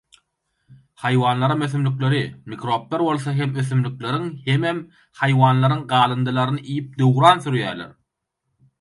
haýwanlaram 1.03 1.61
ösümlikleri, 1.65 2.21
mikroplar 2.55 3.05
bolsa 3.09 3.35
hem 3.41 3.55
ösümlikleriň 3.65 4.27
hemem 4.49 4.83
haýwanlaryň 5.23 5.87
galyndylaryny 5.97 6.61
iýip 6.69 6.93
döwran 7.05 7.49
sürýärler. 7.49 7.99